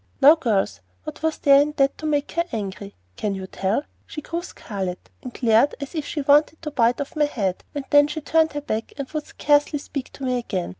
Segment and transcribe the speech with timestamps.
[0.19, 2.95] Now, girls, what was there in that to make her angry?
[3.17, 3.83] Can you tell?
[4.07, 7.85] She grew scarlet, and glared as if she wanted to bite my head off; and
[7.91, 10.69] then she turned her back and would scarcely speak to me again.